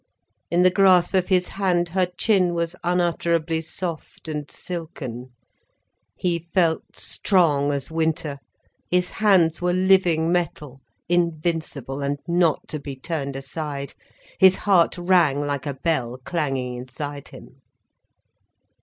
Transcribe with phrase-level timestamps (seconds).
[0.49, 5.29] In the grasp of his hand her chin was unutterably soft and silken.
[6.17, 8.39] He felt strong as winter,
[8.89, 13.93] his hands were living metal, invincible and not to be turned aside.
[14.39, 17.61] His heart rang like a bell clanging inside him.